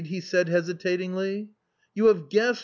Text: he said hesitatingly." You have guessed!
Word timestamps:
he 0.07 0.19
said 0.19 0.49
hesitatingly." 0.49 1.47
You 1.93 2.07
have 2.07 2.27
guessed! 2.27 2.59